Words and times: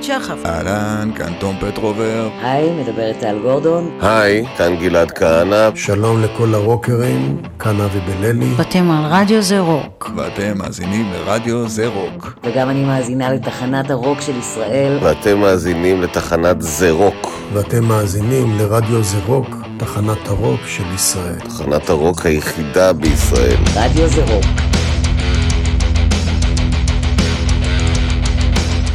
דוד 0.00 0.22
שחף. 0.22 0.46
אהלן, 0.46 1.10
כאן 1.16 1.32
תום 1.38 1.56
פטרובר. 1.60 2.28
היי, 2.42 2.70
מדברת 2.72 3.18
טל 3.20 3.38
גורדון. 3.42 3.98
היי, 4.00 4.44
כאן 4.58 4.76
גלעד 4.76 5.10
כהנא. 5.10 5.68
שלום 5.74 6.22
לכל 6.22 6.54
הרוקרים, 6.54 7.42
כאן 7.58 7.80
אבי 7.80 8.00
בללי. 8.00 8.54
ואתם 8.56 8.90
על 8.90 9.12
רדיו 9.12 9.42
זה 9.42 9.60
רוק. 9.60 10.10
ואתם 10.16 10.58
מאזינים 10.58 11.12
לרדיו 11.12 11.68
זה 11.68 11.86
רוק. 11.86 12.34
וגם 12.44 12.70
אני 12.70 12.84
מאזינה 12.84 13.32
לתחנת 13.32 13.90
הרוק 13.90 14.20
של 14.20 14.38
ישראל. 14.38 14.98
ואתם 15.02 15.38
מאזינים 15.38 16.02
לתחנת 16.02 16.62
זה 16.62 16.90
רוק. 16.90 17.40
ואתם 17.52 17.84
מאזינים 17.84 18.58
לרדיו 18.58 19.02
זה 19.02 19.18
רוק, 19.26 19.56
תחנת 19.76 20.28
הרוק 20.28 20.60
של 20.66 20.94
ישראל. 20.94 21.40
תחנת 21.40 21.90
הרוק 21.90 22.26
היחידה 22.26 22.92
בישראל. 22.92 23.56
רדיו 23.76 24.08
זה 24.08 24.24
רוק. 24.24 24.69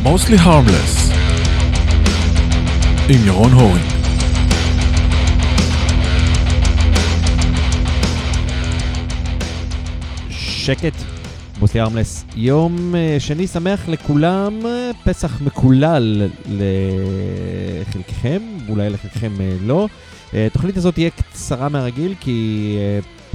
Mostly 0.05 0.37
harmless 0.37 1.13
עם 3.09 3.25
ירון 3.25 3.51
הורינג 3.51 3.85
שקט, 10.65 10.93
מוסלי 11.59 11.81
ארמלס. 11.81 12.25
יום 12.35 12.95
אה, 12.95 13.15
שני 13.19 13.47
שמח 13.47 13.89
לכולם, 13.89 14.65
אה, 14.65 14.91
פסח 15.03 15.41
מקולל 15.41 16.29
לחלקכם, 16.49 18.41
אולי 18.69 18.89
לחלקכם 18.89 19.31
אה, 19.39 19.55
לא. 19.61 19.87
התוכנית 20.33 20.77
הזאת 20.77 20.93
תהיה 20.93 21.09
קצרה 21.09 21.69
מהרגיל, 21.69 22.13
כי 22.19 22.77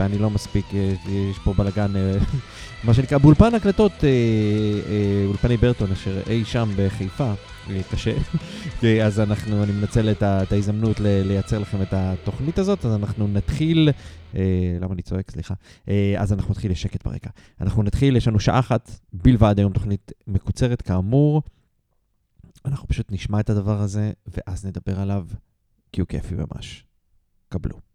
אני 0.05 0.19
לא 0.19 0.31
מספיק, 0.31 0.67
יש 1.09 1.39
פה 1.45 1.55
בלאגן, 1.55 1.93
מה 2.85 2.95
שנקרא, 2.95 3.19
באולפן 3.19 3.55
הקלטות, 3.55 3.93
אולפני 5.27 5.57
ברטון, 5.57 5.93
אשר 5.93 6.21
אי 6.27 6.45
שם 6.45 6.71
בחיפה, 6.77 7.33
קשה. 7.91 8.13
אז 9.07 9.21
אנחנו, 9.21 9.63
אני 9.65 9.73
מנצל 9.73 10.11
את, 10.11 10.53
ההזדמנות 10.53 11.01
לייצר 11.01 11.59
לכם 11.59 11.83
את 11.83 11.89
התוכנית 11.93 12.59
הזאת, 12.59 12.85
אז 12.85 12.95
אנחנו 12.95 13.29
נתחיל, 13.29 13.89
אה, 14.35 14.79
למה 14.81 14.95
אני 14.95 15.03
צועק? 15.03 15.31
סליחה. 15.31 15.55
אה, 15.89 16.15
אז 16.19 16.33
אנחנו 16.33 16.51
נתחיל 16.51 16.71
לשקט 16.71 17.05
ברקע. 17.05 17.31
אנחנו 17.61 17.83
נתחיל, 17.83 18.17
יש 18.17 18.29
לנו 18.29 18.41
שעה 18.41 18.59
אחת 18.59 18.91
בלבד 19.13 19.55
היום 19.59 19.73
תוכנית 19.73 20.13
מקוצרת, 20.27 20.83
כאמור. 20.83 21.43
אנחנו 22.65 22.89
פשוט 22.89 23.13
נשמע 23.13 23.41
את 23.41 23.51
הדבר 23.51 23.81
הזה, 23.81 24.13
ואז 24.27 24.67
נדבר 24.67 25.01
עליו, 25.01 25.27
כי 25.93 26.01
הוא 26.01 26.09
כיפי 26.09 26.35
ממש. 26.35 26.85
קבלו. 27.49 27.90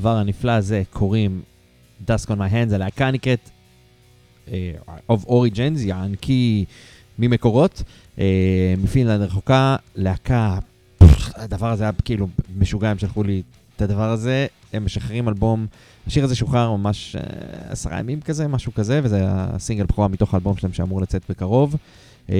לדבר 0.00 0.16
הנפלא 0.16 0.52
הזה 0.52 0.82
קוראים 0.90 1.42
Dusk 2.06 2.26
on 2.26 2.36
my 2.36 2.52
hands, 2.52 2.74
הלהקה 2.74 3.10
נקראת 3.10 3.50
אה, 4.48 4.72
of 5.10 5.26
Origins, 5.26 5.78
יענקי 5.78 6.64
ממקורות, 7.18 7.82
אה, 8.18 8.74
מפינלנד 8.82 9.22
רחוקה, 9.22 9.76
להקה, 9.94 10.58
הדבר 11.34 11.70
הזה 11.70 11.84
היה 11.84 11.92
כאילו 12.04 12.28
משוגע, 12.58 12.90
הם 12.90 12.98
שלחו 12.98 13.22
לי 13.22 13.42
את 13.76 13.82
הדבר 13.82 14.10
הזה, 14.10 14.46
הם 14.72 14.84
משחררים 14.84 15.28
אלבום, 15.28 15.66
השיר 16.06 16.24
הזה 16.24 16.34
שוחרר 16.34 16.76
ממש 16.76 17.16
אה, 17.16 17.22
עשרה 17.68 17.98
ימים 17.98 18.20
כזה, 18.20 18.48
משהו 18.48 18.74
כזה, 18.74 19.00
וזה 19.02 19.22
הסינגל 19.26 19.84
בכורה 19.84 20.08
מתוך 20.08 20.34
האלבום 20.34 20.56
שלהם 20.56 20.72
שאמור 20.72 21.00
לצאת 21.00 21.22
בקרוב. 21.28 21.76
אה, 22.30 22.36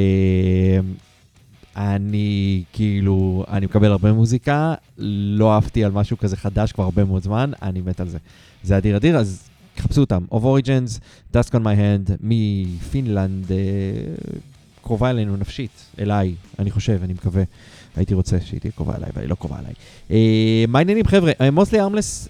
אני 1.76 2.62
כאילו, 2.72 3.44
אני 3.48 3.66
מקבל 3.66 3.90
הרבה 3.90 4.12
מוזיקה, 4.12 4.74
לא 4.98 5.54
אהבתי 5.54 5.84
על 5.84 5.92
משהו 5.92 6.18
כזה 6.18 6.36
חדש 6.36 6.72
כבר 6.72 6.84
הרבה 6.84 7.04
מאוד 7.04 7.22
זמן, 7.22 7.50
אני 7.62 7.80
מת 7.80 8.00
על 8.00 8.08
זה. 8.08 8.18
זה 8.62 8.76
אדיר 8.78 8.96
אדיר, 8.96 9.16
אז 9.16 9.48
חפשו 9.78 10.00
אותם. 10.00 10.24
of 10.32 10.34
Origins, 10.34 11.00
Dusk 11.34 11.50
on 11.50 11.62
my 11.62 11.76
hand, 11.76 12.12
מפינלנד, 12.20 13.52
אה, 13.52 13.56
קרובה 14.82 15.10
אלינו 15.10 15.36
נפשית, 15.36 15.70
אליי, 15.98 16.34
אני 16.58 16.70
חושב, 16.70 16.98
אני 17.02 17.12
מקווה. 17.12 17.42
הייתי 17.96 18.14
רוצה 18.14 18.40
שהיא 18.40 18.60
תהיה 18.60 18.72
קרובה 18.72 18.96
אליי, 18.96 19.10
אבל 19.14 19.22
היא 19.22 19.30
לא 19.30 19.34
קרובה 19.34 19.58
אליי. 19.58 19.72
אה, 20.10 20.64
מה 20.68 20.78
העניינים, 20.78 21.06
חבר'ה? 21.06 21.32
מוסלי 21.52 21.80
ארמלס 21.80 22.28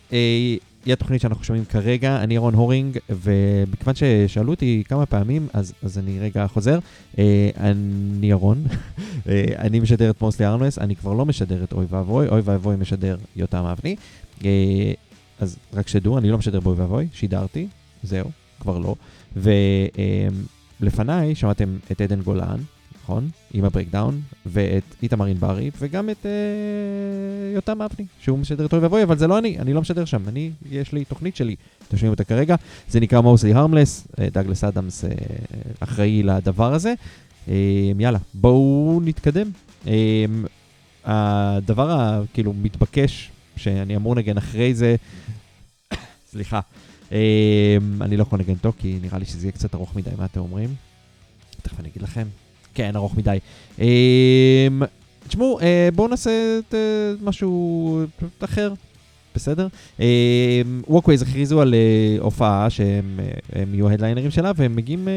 היא 0.85 0.93
התוכנית 0.93 1.21
שאנחנו 1.21 1.45
שומעים 1.45 1.65
כרגע, 1.65 2.23
אני 2.23 2.35
ירון 2.35 2.55
הורינג, 2.55 2.99
ומכיוון 3.11 3.95
ששאלו 3.95 4.51
אותי 4.53 4.83
כמה 4.89 5.07
פעמים, 5.07 5.49
אז, 5.53 5.73
אז 5.83 5.99
אני 5.99 6.19
רגע 6.19 6.47
חוזר. 6.47 6.79
אה, 7.19 7.51
אני 7.57 8.31
ירון, 8.31 8.65
אה, 9.29 9.45
אני 9.59 9.81
משדר 9.81 10.11
את 10.11 10.21
מוסלי 10.21 10.47
ארמלס, 10.47 10.79
אני 10.79 10.97
כבר 10.97 11.13
לא 11.13 11.27
משדר 11.27 11.65
את 11.65 11.73
אוי 11.73 11.87
ואבוי, 11.89 12.29
אוי 12.29 12.41
ואבוי 12.45 12.77
משדר 12.77 13.17
יותם 13.37 13.65
אבני. 13.65 13.97
אה, 14.45 14.93
אז 15.41 15.57
רק 15.75 15.89
שתדעו, 15.89 16.19
אני 16.19 16.31
לא 16.31 16.39
משדר 16.39 16.61
באוי 16.61 16.77
ואבוי, 16.77 17.09
שידרתי, 17.13 17.67
זהו, 18.03 18.31
כבר 18.61 18.79
לא. 18.79 18.95
ולפניי 20.81 21.35
שמעתם 21.35 21.77
את 21.93 22.01
עדן 22.01 22.21
גולן, 22.21 22.61
נכון? 23.11 23.29
עם 23.55 23.65
הברקדאון, 23.65 24.21
ואת 24.47 24.83
איתמר 25.03 25.27
ענברי, 25.27 25.71
וגם 25.79 26.11
את 26.11 26.27
אה, 26.27 26.31
יותם 27.55 27.83
אבני, 27.83 28.07
שהוא 28.21 28.39
משדר 28.39 28.67
את 28.67 28.73
אוי 28.73 28.81
ואבוי, 28.81 29.03
אבל 29.03 29.19
זה 29.19 29.27
לא 29.27 29.39
אני, 29.39 29.59
אני 29.59 29.73
לא 29.73 29.81
משדר 29.81 30.05
שם, 30.05 30.29
אני, 30.29 30.51
יש 30.71 30.93
לי 30.93 31.05
תוכנית 31.05 31.37
שלי, 31.37 31.57
אתם 31.89 31.97
שומעים 31.97 32.13
אותה 32.13 32.25
כרגע, 32.25 32.57
זה 32.89 33.01
נקרא 33.01 33.21
מוסלי 33.21 33.55
הרמלס, 33.55 34.09
דאגלס 34.33 34.65
אדמס 34.65 35.05
אה, 35.05 35.11
אחראי 35.81 36.23
לדבר 36.23 36.75
הזה. 36.75 36.95
אה, 37.49 37.55
יאללה, 37.99 38.19
בואו 38.35 39.01
נתקדם. 39.05 39.51
אה, 39.87 40.25
הדבר 41.05 41.91
הכאילו 41.91 42.53
מתבקש, 42.53 43.31
שאני 43.57 43.97
אמור 43.97 44.17
לנגן 44.17 44.37
אחרי 44.37 44.75
זה, 44.75 44.97
סליחה, 46.33 46.61
אה, 47.13 47.77
אני 48.01 48.17
לא 48.17 48.23
יכול 48.23 48.39
לנגן 48.39 48.53
אותו, 48.53 48.73
כי 48.79 48.99
נראה 49.03 49.19
לי 49.19 49.25
שזה 49.25 49.47
יהיה 49.47 49.53
קצת 49.53 49.75
ארוך 49.75 49.97
מדי, 49.97 50.11
מה 50.19 50.25
אתם 50.25 50.41
אומרים? 50.41 50.75
תכף 51.63 51.81
אני 51.81 51.89
אגיד 51.89 52.03
לכם. 52.03 52.27
כן, 52.81 52.97
ארוך 52.97 53.17
מדי. 53.17 53.39
אמ, 53.79 53.85
תשמעו, 55.29 55.61
אה, 55.61 55.89
בואו 55.95 56.09
נעשה 56.09 56.31
את, 56.59 56.75
אה, 56.75 57.13
משהו 57.23 58.01
אחר, 58.41 58.73
בסדר? 59.35 59.69
ווקווייז 60.89 61.23
הכריזו 61.23 61.61
על 61.61 61.75
אה, 61.75 62.17
הופעה 62.21 62.71
שהם 62.71 63.21
הם 63.53 63.75
יהיו 63.75 63.89
ההדליינרים 63.89 64.31
שלה, 64.31 64.53
והם 64.57 64.77
מגיעים 64.77 65.09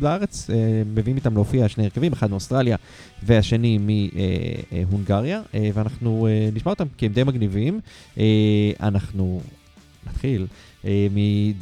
לארץ, 0.00 0.50
מביאים 0.86 1.16
איתם 1.16 1.34
להופיע 1.34 1.68
שני 1.68 1.84
הרכבים, 1.84 2.12
אחד 2.12 2.30
מאוסטרליה 2.30 2.76
והשני 3.22 3.78
מהונגריה, 3.78 5.42
ואנחנו 5.74 6.28
נשמע 6.52 6.72
אותם 6.72 6.86
כי 6.98 7.06
הם 7.06 7.12
די 7.12 7.24
מגניבים. 7.24 7.80
אנחנו 8.80 9.40
נתחיל 10.06 10.31
The 10.31 10.46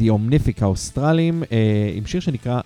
Omnific 0.00 0.58
האוסטרלים, 0.60 1.42
עם 1.94 2.06
שיר 2.06 2.20
שנקרא 2.20 2.60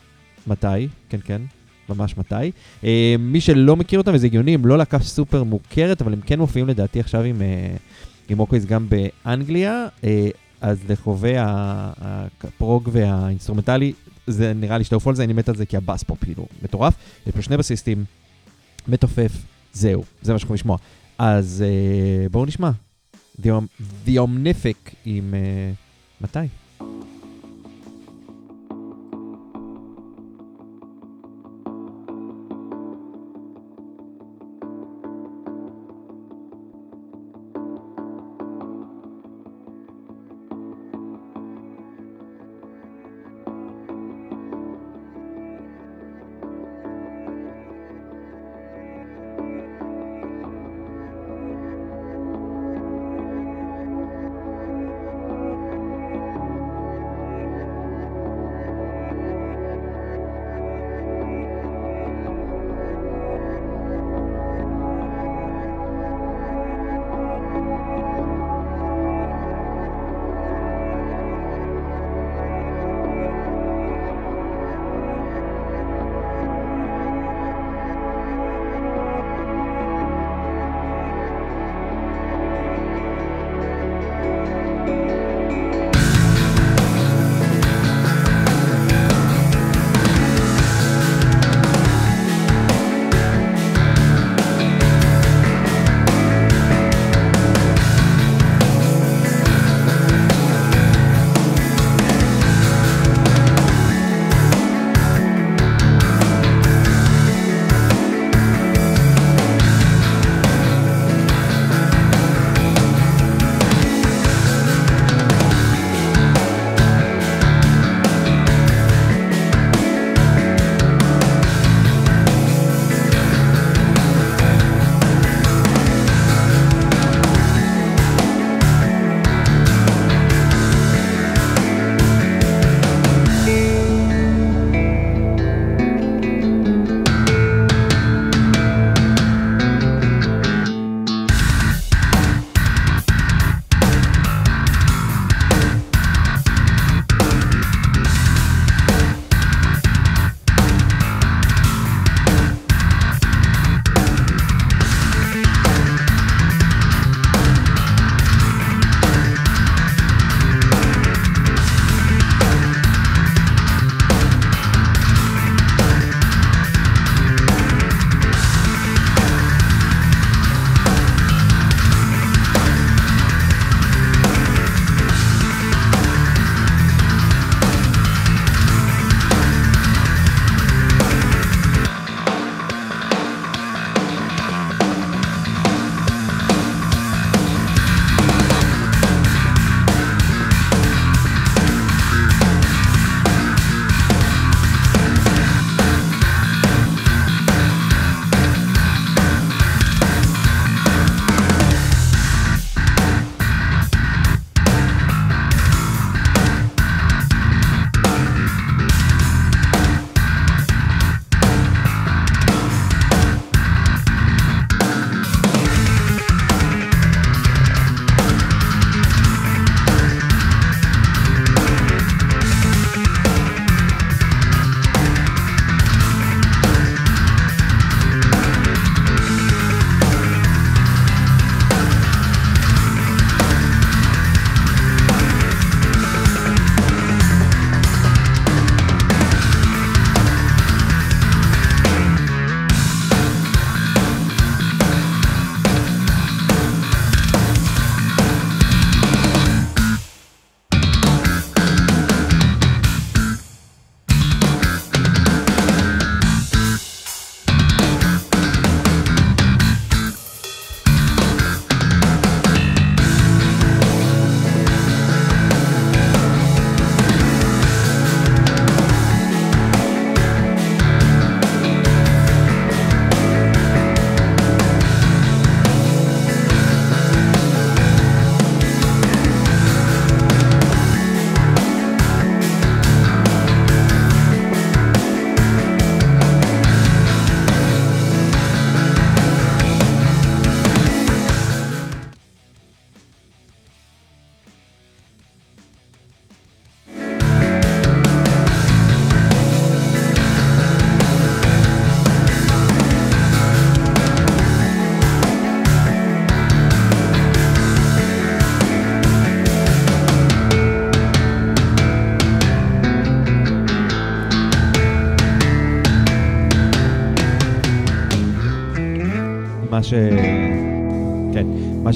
מתי, 0.47 0.89
כן 1.09 1.19
כן, 1.25 1.43
ממש 1.89 2.19
מתי. 2.19 2.51
אה, 2.83 2.85
מי 3.19 3.41
שלא 3.41 3.77
מכיר 3.77 3.99
אותם, 3.99 4.11
וזה 4.15 4.27
הגיוני, 4.27 4.55
הם 4.55 4.67
לא 4.67 4.79
להקה 4.79 4.99
סופר 4.99 5.43
מוכרת, 5.43 6.03
אבל 6.03 6.13
הם 6.13 6.21
כן 6.21 6.39
מופיעים 6.39 6.69
לדעתי 6.69 7.01
עכשיו 7.01 7.23
עם, 7.23 7.37
אה, 7.41 7.79
עם 8.29 8.41
אוקוויז 8.41 8.67
גם 8.67 8.87
באנגליה, 8.89 9.87
אה, 10.01 10.05
אז 10.61 10.79
לחובי 10.89 11.35
הפרוג 11.39 12.89
והאינסטרומנטלי, 12.93 13.93
זה 14.27 14.53
נראה 14.53 14.79
לי 14.79 14.85
שתעופו 14.85 15.11
על 15.11 15.17
זה, 15.17 15.25
אני 15.25 15.33
מת 15.33 15.49
על 15.49 15.57
זה 15.57 15.67
כי 15.67 15.77
הבאס 15.77 16.03
פה 16.03 16.17
כאילו 16.21 16.47
מטורף. 16.63 16.95
יש 17.27 17.35
פה 17.35 17.43
שני 17.43 17.57
בסיסטים, 17.57 18.05
מתופף, 18.89 19.33
זהו, 19.73 20.05
זה 20.23 20.33
מה 20.33 20.39
שאנחנו 20.39 20.55
לשמוע. 20.55 20.77
אז 21.19 21.65
uh, 21.67 22.33
בואו 22.33 22.47
נשמע. 22.47 22.71
The 24.07 24.11
Omnific 24.17 24.91
עם 25.05 25.35
uh, 25.35 26.25
מתי? 26.25 26.39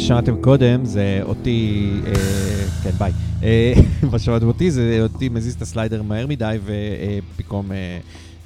ששמעתם 0.03 0.43
קודם 0.43 0.85
זה 0.85 1.21
אותי, 1.23 1.91
אה, 2.07 2.13
כן 2.83 2.91
ביי, 2.91 3.13
אה, 3.43 3.73
מה 4.13 4.19
ששמעתם 4.19 4.47
אותי 4.47 4.71
זה 4.71 4.99
אותי 5.03 5.29
מזיז 5.29 5.55
את 5.55 5.63
ה 5.63 5.69
slider 5.69 6.03
מהר 6.03 6.27
מדי 6.27 6.59
ופתאום 6.65 7.73
אה, 7.73 7.99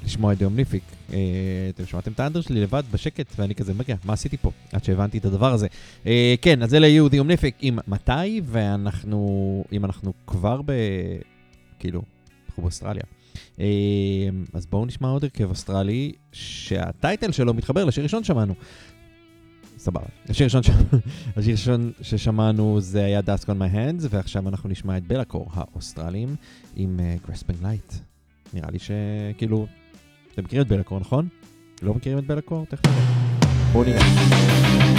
לשמוע 0.05 0.33
את 0.33 0.37
The 0.37 0.50
Omnific. 0.50 0.83
אה, 1.13 1.17
אתם 1.69 1.85
שמעתם 1.85 2.11
את 2.11 2.19
האנדר 2.19 2.41
שלי 2.41 2.61
לבד 2.61 2.83
בשקט 2.91 3.33
ואני 3.37 3.55
כזה 3.55 3.73
מגיע, 3.73 3.95
מה 4.05 4.13
עשיתי 4.13 4.37
פה? 4.37 4.51
עד 4.73 4.83
שהבנתי 4.83 5.17
את 5.17 5.25
הדבר 5.25 5.53
הזה. 5.53 5.67
אה, 6.05 6.35
כן, 6.41 6.63
אז 6.63 6.73
אלה 6.73 6.87
יהיו 6.87 7.09
The 7.09 7.23
Omnific 7.23 7.55
עם 7.61 7.79
מתי 7.87 8.41
ואנחנו, 8.45 9.63
אם 9.71 9.85
אנחנו 9.85 10.13
כבר 10.27 10.61
ב... 10.65 10.71
כאילו, 11.79 12.01
אנחנו 12.47 12.63
באוסטרליה. 12.63 13.03
אה, 13.59 13.65
אז 14.53 14.65
בואו 14.65 14.85
נשמע 14.85 15.09
עוד 15.09 15.23
הרכב 15.23 15.49
אוסטרלי 15.49 16.11
שה 16.31 16.68
title 16.68 17.31
שלו 17.31 17.53
מתחבר 17.53 17.85
לשיר 17.85 18.03
ראשון 18.03 18.23
שמענו. 18.23 18.53
סבבה. 19.77 20.05
השיר 20.29 20.47
הראשון, 21.35 21.91
ששמענו 22.01 22.81
זה 22.81 23.05
היה 23.05 23.19
Dusk 23.19 23.45
on 23.45 23.59
My 23.59 23.73
Hands, 23.73 24.07
ועכשיו 24.09 24.47
אנחנו 24.47 24.69
נשמע 24.69 24.97
את 24.97 25.07
בלקור 25.07 25.49
האוסטרלים 25.53 26.35
עם 26.75 26.99
uh, 26.99 27.29
Grasping 27.29 27.63
Light. 27.63 27.95
נראה 28.53 28.71
לי 28.71 28.79
שכאילו, 28.79 29.67
אתם 30.33 30.43
מכירים 30.43 30.65
את 30.65 30.71
בלקור, 30.71 30.99
נכון? 30.99 31.27
לא 31.81 31.93
מכירים 31.93 32.19
את 32.19 32.27
בלקור? 32.27 32.65
תכף. 32.65 32.89
בואו 33.71 33.83
נראה. 33.83 34.96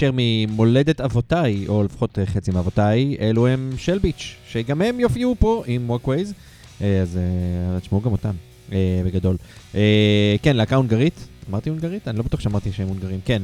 הישר 0.00 0.12
ממולדת 0.14 1.00
אבותיי, 1.00 1.68
או 1.68 1.82
לפחות 1.82 2.18
אה, 2.18 2.26
חצי 2.26 2.50
מאבותיי, 2.50 3.16
אלו 3.20 3.46
הם 3.46 3.70
שלביץ', 3.76 4.36
שגם 4.48 4.82
הם 4.82 5.00
יופיעו 5.00 5.36
פה 5.38 5.62
עם 5.66 5.90
ווקווייז, 5.90 6.34
אז 6.80 7.16
אה, 7.16 7.80
תשמעו 7.80 8.00
גם 8.00 8.12
אותם, 8.12 8.30
אה, 8.72 9.02
בגדול. 9.06 9.36
אה, 9.74 10.36
כן, 10.42 10.56
להקה 10.56 10.76
הונגרית, 10.76 11.26
אמרתי 11.50 11.70
הונגרית? 11.70 12.08
אני 12.08 12.18
לא 12.18 12.22
בטוח 12.22 12.40
שאמרתי 12.40 12.72
שהם 12.72 12.88
הונגרים. 12.88 13.20
כן, 13.24 13.42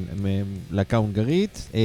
להקה 0.70 0.96
הונגרית. 0.96 1.68
אה, 1.74 1.80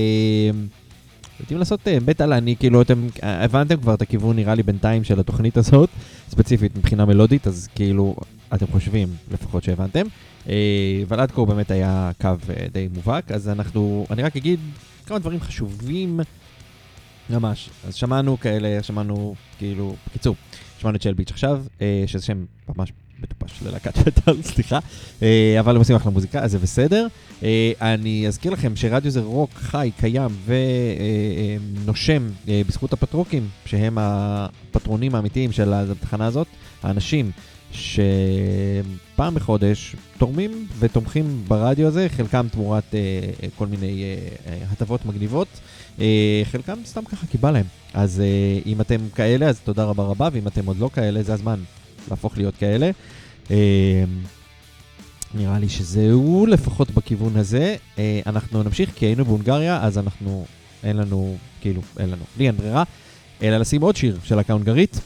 יודעים 1.39 1.59
לעשות 1.59 1.87
אה, 1.87 1.97
מטאל, 2.07 2.33
אני 2.33 2.55
כאילו, 2.55 2.81
אתם 2.81 3.07
אה, 3.23 3.43
הבנתם 3.43 3.77
כבר 3.77 3.93
את 3.93 4.01
הכיוון 4.01 4.35
נראה 4.35 4.55
לי 4.55 4.63
בינתיים 4.63 5.03
של 5.03 5.19
התוכנית 5.19 5.57
הזאת, 5.57 5.89
ספציפית 6.29 6.77
מבחינה 6.77 7.05
מלודית, 7.05 7.47
אז 7.47 7.69
כאילו, 7.75 8.15
אתם 8.53 8.65
חושבים 8.71 9.07
לפחות 9.31 9.63
שהבנתם. 9.63 10.05
אה, 10.49 11.03
אבל 11.07 11.19
עד 11.19 11.31
כה 11.31 11.41
הוא 11.41 11.47
באמת 11.47 11.71
היה 11.71 12.11
קו 12.21 12.27
אה, 12.27 12.67
די 12.71 12.87
מובהק, 12.93 13.31
אז 13.31 13.49
אנחנו, 13.49 14.05
אני 14.09 14.23
רק 14.23 14.35
אגיד 14.35 14.59
כמה 15.05 15.19
דברים 15.19 15.39
חשובים 15.39 16.19
ממש. 17.29 17.69
אז 17.87 17.95
שמענו 17.95 18.39
כאלה, 18.39 18.83
שמענו 18.83 19.35
כאילו, 19.57 19.95
בקיצור, 20.07 20.35
שמענו 20.79 20.95
את 20.95 21.01
שלביץ' 21.01 21.31
עכשיו, 21.31 21.63
אה, 21.81 22.03
שזה 22.07 22.25
שם 22.25 22.45
ממש 22.75 22.91
מטופש 23.19 23.63
ללהקת 23.63 23.97
מטאל, 24.07 24.41
סליחה, 24.41 24.79
אבל 25.59 25.75
הם 25.75 25.77
עושים 25.77 25.95
אחלה 25.95 26.11
מוזיקה, 26.11 26.39
אז 26.39 26.51
זה 26.51 26.59
בסדר. 26.59 27.07
אני 27.81 28.27
אזכיר 28.27 28.51
לכם 28.51 28.75
שרדיו 28.75 29.11
זה 29.11 29.21
רוק 29.21 29.49
חי, 29.53 29.91
קיים 29.97 30.29
ונושם 31.85 32.29
בזכות 32.67 32.93
הפטרוקים, 32.93 33.49
שהם 33.65 33.97
הפטרונים 33.97 35.15
האמיתיים 35.15 35.51
של 35.51 35.73
התחנה 35.73 36.25
הזאת, 36.25 36.47
האנשים 36.83 37.31
שפעם 37.71 39.35
בחודש 39.35 39.95
תורמים 40.17 40.67
ותומכים 40.79 41.43
ברדיו 41.47 41.87
הזה, 41.87 42.07
חלקם 42.09 42.47
תמורת 42.51 42.83
אה, 42.93 42.99
אה, 43.43 43.47
כל 43.55 43.67
מיני 43.67 44.03
אה, 44.03 44.51
אה, 44.51 44.57
הטבות 44.71 45.05
מגניבות, 45.05 45.47
אה, 45.99 46.41
חלקם 46.43 46.77
סתם 46.85 47.05
ככה 47.05 47.27
כי 47.27 47.37
בא 47.37 47.51
להם. 47.51 47.65
אז 47.93 48.19
אה, 48.19 48.59
אם 48.65 48.81
אתם 48.81 48.97
כאלה, 49.15 49.47
אז 49.47 49.59
תודה 49.59 49.83
רבה 49.83 50.03
רבה, 50.03 50.29
ואם 50.33 50.47
אתם 50.47 50.65
עוד 50.65 50.77
לא 50.77 50.89
כאלה, 50.93 51.23
זה 51.23 51.33
הזמן 51.33 51.59
להפוך 52.09 52.37
להיות 52.37 52.55
כאלה. 52.55 52.91
אה, 53.51 54.03
נראה 55.33 55.59
לי 55.59 55.69
שזהו 55.69 56.45
לפחות 56.45 56.91
בכיוון 56.91 57.37
הזה. 57.37 57.75
אה, 57.97 58.19
אנחנו 58.25 58.63
נמשיך 58.63 58.89
כי 58.95 59.05
היינו 59.05 59.25
בהונגריה, 59.25 59.83
אז 59.83 59.97
אנחנו, 59.97 60.45
אין 60.83 60.97
לנו, 60.97 61.37
כאילו, 61.61 61.81
אין 61.99 62.09
לנו, 62.09 62.23
לי 62.37 62.47
אין 62.47 62.57
ברירה, 62.57 62.83
אלא 63.41 63.57
לשים 63.57 63.81
עוד 63.81 63.95
שיר 63.95 64.17
של 64.23 64.35
להקה 64.35 64.53
הונגרית. 64.53 65.01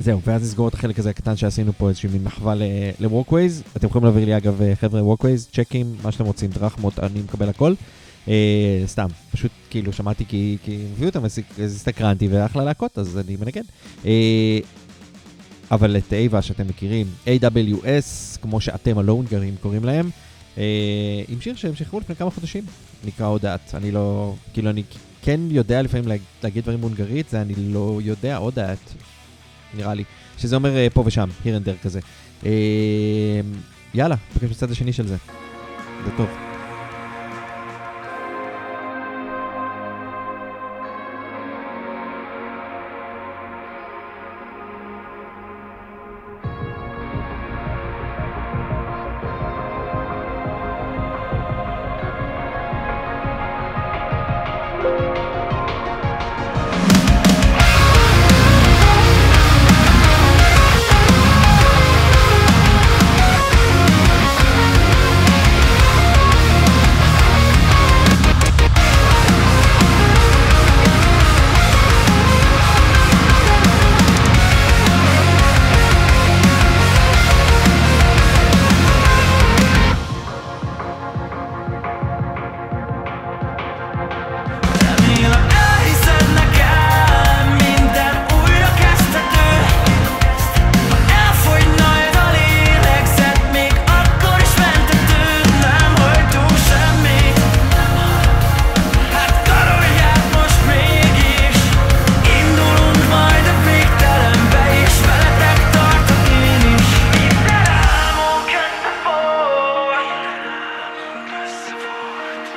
זהו, 0.00 0.20
ואז 0.24 0.42
נסגור 0.42 0.68
את 0.68 0.74
החלק 0.74 0.98
הזה 0.98 1.10
הקטן 1.10 1.36
שעשינו 1.36 1.72
פה 1.72 1.88
איזושהי 1.88 2.08
מין 2.12 2.24
מחווה 2.24 2.54
ל-Walkways. 2.54 3.76
אתם 3.76 3.86
יכולים 3.86 4.04
להעביר 4.04 4.24
לי 4.24 4.36
אגב, 4.36 4.62
אה, 4.62 4.76
חבר'ה, 4.76 5.00
Walkways, 5.00 5.52
צ'קים, 5.52 5.94
מה 6.02 6.12
שאתם 6.12 6.24
רוצים, 6.24 6.50
דרחמות, 6.50 6.98
אני 6.98 7.20
מקבל 7.20 7.48
הכל. 7.48 7.74
אה, 8.28 8.82
סתם, 8.86 9.06
פשוט 9.32 9.50
כאילו 9.70 9.92
שמעתי 9.92 10.24
כי, 10.24 10.56
כי 10.64 10.78
הביאו 10.92 11.08
אותם, 11.08 11.24
אז 11.24 11.38
הסתקרנתי 11.58 12.28
ואחלה 12.30 12.64
להקות, 12.64 12.98
אז 12.98 13.18
אני 13.18 13.36
מנגן. 13.36 13.62
אה, 14.06 14.58
אבל 15.70 15.96
את 15.96 16.12
אייבה 16.12 16.42
שאתם 16.42 16.66
מכירים, 16.66 17.06
AWS, 17.26 18.38
כמו 18.42 18.60
שאתם 18.60 18.98
הלא 18.98 19.12
הונגרים 19.12 19.54
קוראים 19.60 19.84
להם, 19.84 20.10
אה, 20.58 21.22
עם 21.28 21.40
שיר 21.40 21.56
שהם 21.56 21.74
שחררו 21.74 22.00
לפני 22.00 22.16
כמה 22.16 22.30
חודשים, 22.30 22.64
נקרא 23.04 23.26
הודעת. 23.26 23.74
אני 23.74 23.90
לא, 23.90 24.34
כאילו 24.52 24.70
אני 24.70 24.82
כן 25.22 25.40
יודע 25.50 25.82
לפעמים 25.82 26.08
לה, 26.08 26.14
להגיד 26.42 26.62
דברים 26.62 26.80
בהונגרית, 26.80 27.28
זה 27.28 27.42
אני 27.42 27.54
לא 27.56 28.00
יודע 28.04 28.36
הודעת, 28.36 28.94
נראה 29.76 29.94
לי. 29.94 30.04
שזה 30.38 30.56
אומר 30.56 30.76
אה, 30.76 30.86
פה 30.94 31.02
ושם, 31.06 31.28
there 31.44 31.84
כזה. 31.84 32.00
אה, 32.46 32.50
יאללה, 33.94 34.16
נפגש 34.36 34.50
בצד 34.50 34.70
השני 34.70 34.92
של 34.92 35.06
זה. 35.06 35.16
זה 36.04 36.10
טוב. 36.16 36.53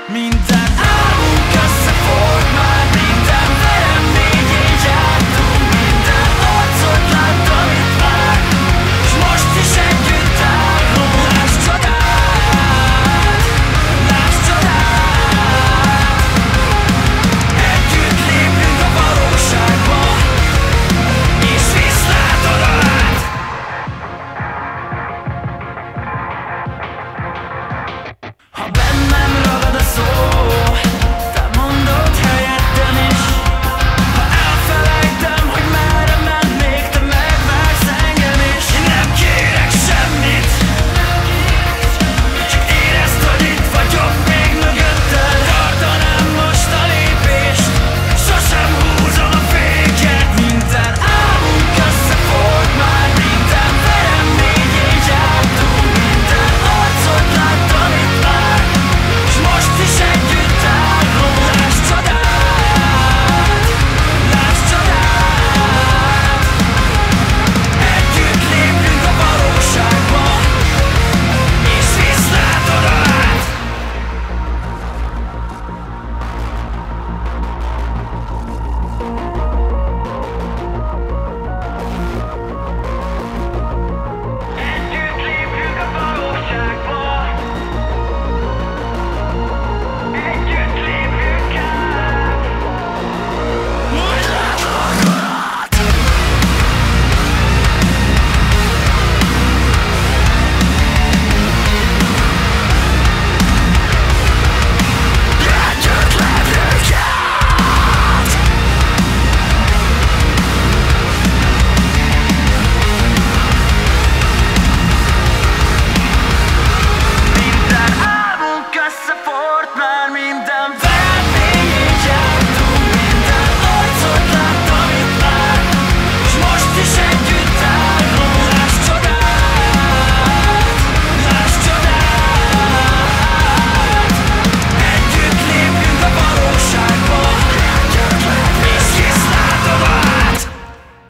Meantime 0.09 0.66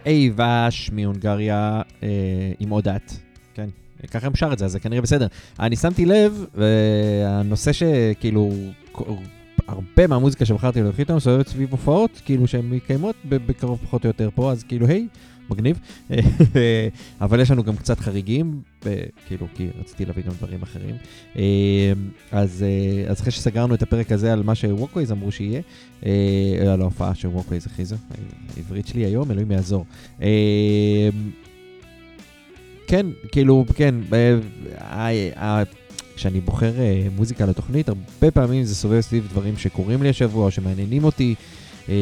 אייבש 0.08 0.91
מהונגריה 0.93 1.82
אה, 2.04 2.10
עם 2.60 2.70
עוד. 2.70 2.88
כן, 3.54 3.70
ככה 4.12 4.28
הם 4.28 4.36
שר 4.36 4.54
את 4.54 4.60
זה, 4.60 4.65
אז 4.65 4.72
זה 4.72 4.80
כנראה 4.80 5.02
בסדר. 5.02 5.28
אני 5.60 5.76
שמתי 5.76 6.06
לב, 6.06 6.46
והנושא 6.56 7.72
שכאילו, 7.74 8.52
הרבה 9.67 10.08
מהמוזיקה 10.08 10.46
שבחרתי 10.46 10.82
להקליט 10.82 11.10
היום 11.10 11.20
סובבת 11.20 11.48
סביב 11.48 11.72
הופעות, 11.72 12.22
כאילו 12.26 12.48
שהן 12.48 12.70
מתקיימות 12.70 13.15
בקרוב 13.26 13.80
פחות 13.84 14.04
או 14.04 14.08
יותר 14.10 14.30
פה, 14.36 14.52
אז 14.52 14.63
כאילו, 14.63 14.88
היי, 14.88 15.08
מגניב. 15.50 15.80
אבל 17.22 17.40
יש 17.40 17.52
לנו 17.52 17.64
גם 17.64 17.76
קצת 17.76 18.00
חריגים, 18.00 18.62
כאילו, 19.28 19.48
כי 19.56 19.68
רציתי 19.80 20.06
להביא 20.06 20.24
גם 20.24 20.32
דברים 20.38 20.62
אחרים. 20.62 20.96
אז, 22.32 22.66
אז 23.08 23.20
אחרי 23.22 23.32
שסגרנו 23.32 23.76
את 23.76 23.82
הפרק 23.82 24.12
הזה 24.12 24.34
על 24.34 24.44
מה 24.44 24.56
שווקווייז 24.56 25.12
אמרו 25.12 25.32
שיהיה, 25.32 25.62
על 26.74 26.82
ההופעה 26.82 27.16
של 27.16 27.28
ווקווייז 27.28 27.66
הכריזו, 27.66 27.96
העברית 28.58 28.88
שלי 28.88 29.06
היום, 29.06 29.32
אלוהים 29.32 29.52
יעזור. 29.52 29.86
כן, 32.88 33.06
כאילו, 33.32 33.66
כן, 33.76 33.96
כשאני 36.16 36.42
בוחר 36.42 36.74
מוזיקה 37.16 37.46
לתוכנית, 37.46 37.90
הרבה 37.90 38.32
פעמים 38.32 38.64
זה 38.64 38.76
סובב 38.76 39.02
סביב 39.02 39.28
דברים 39.32 39.58
שקורים 39.58 40.04
לי 40.04 40.10
השבוע 40.10 40.52
שמעניינים 40.52 41.04
אותי, 41.04 41.36
אז, 41.88 41.94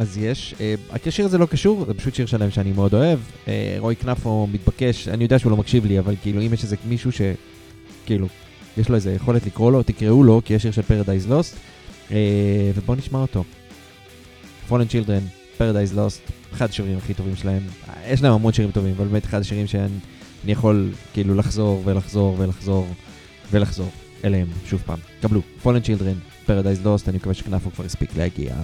אז 0.00 0.18
יש. 0.18 0.54
השיר 1.06 1.24
הזה 1.24 1.38
לא 1.38 1.46
קשור, 1.46 1.84
זה 1.86 1.94
פשוט 1.94 2.14
שיר 2.14 2.26
שלם 2.26 2.50
שאני 2.50 2.72
מאוד 2.72 2.94
אוהב. 2.94 3.18
רוי 3.78 3.96
כנפו 3.96 4.46
מתבקש, 4.52 5.08
אני 5.08 5.24
יודע 5.24 5.38
שהוא 5.38 5.50
לא 5.50 5.56
מקשיב 5.56 5.86
לי, 5.86 5.98
אבל 5.98 6.14
כאילו, 6.22 6.42
אם 6.42 6.54
יש 6.54 6.64
איזה 6.64 6.76
מישהו 6.84 7.10
שכאילו, 7.12 8.26
יש 8.76 8.88
לו 8.88 8.94
איזה 8.94 9.12
יכולת 9.12 9.46
לקרוא 9.46 9.72
לו, 9.72 9.82
תקראו 9.82 10.24
לו, 10.24 10.42
כי 10.44 10.54
יש 10.54 10.62
שיר 10.62 10.70
של 10.70 10.80
Paradise 10.82 11.30
Lost, 11.30 11.56
ובואו 12.74 12.98
נשמע 12.98 13.18
אותו. 13.18 13.44
Fallen 14.68 14.72
Children, 14.72 15.58
Paradise 15.58 15.96
Lost. 15.96 16.32
אחד 16.52 16.68
השירים 16.68 16.98
הכי 16.98 17.14
טובים 17.14 17.36
שלהם. 17.36 17.62
יש 18.06 18.22
להם 18.22 18.32
המון 18.32 18.52
שירים 18.52 18.70
טובים, 18.70 18.94
אבל 18.96 19.06
באמת 19.06 19.24
אחד 19.24 19.40
השירים 19.40 19.66
שאני 19.66 19.88
יכול 20.46 20.92
כאילו 21.12 21.34
לחזור 21.34 21.82
ולחזור 21.84 22.36
ולחזור 22.38 22.88
ולחזור 23.50 23.88
אליהם 24.24 24.46
שוב 24.66 24.82
פעם. 24.86 24.98
קבלו, 25.22 25.40
Fallen 25.64 25.84
Children, 25.84 26.46
Paradise 26.46 26.84
Lost, 26.84 27.08
אני 27.08 27.16
מקווה 27.16 27.34
שכנפו 27.34 27.70
כבר 27.70 27.84
הספיק 27.84 28.16
להגיע. 28.16 28.54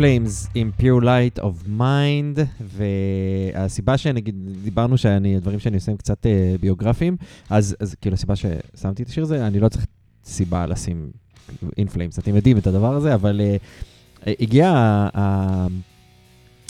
Flames 0.00 0.48
עם 0.54 0.70
Pure 0.80 1.02
Light 1.04 1.42
of 1.42 1.68
Mind, 1.78 2.40
והסיבה 2.60 3.98
שנגיד, 3.98 4.34
דיברנו 4.64 4.98
שאני, 4.98 5.36
הדברים 5.36 5.58
שאני 5.58 5.76
עושה 5.76 5.92
הם 5.92 5.96
קצת 5.98 6.26
אה, 6.26 6.54
ביוגרפיים, 6.60 7.16
אז, 7.50 7.76
אז 7.80 7.94
כאילו 8.00 8.14
הסיבה 8.14 8.34
ששמתי 8.36 9.02
את 9.02 9.08
השיר 9.08 9.22
הזה, 9.22 9.46
אני 9.46 9.60
לא 9.60 9.68
צריך 9.68 9.86
סיבה 10.24 10.66
לשים 10.66 11.10
In 11.64 11.94
Flames, 11.94 12.18
אתם 12.18 12.36
יודעים 12.36 12.58
את 12.58 12.66
הדבר 12.66 12.94
הזה, 12.94 13.14
אבל 13.14 13.40
אה, 13.40 13.56
אה, 14.26 14.32
הגיע, 14.40 14.68
ה- 14.68 15.08